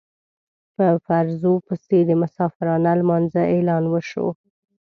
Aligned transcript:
په 0.75 0.87
فرضو 1.05 1.53
پسې 1.67 1.99
د 2.05 2.11
مسافرانه 2.21 2.91
لمانځه 2.99 3.41
اعلان 3.53 3.83
وشو. 3.87 4.27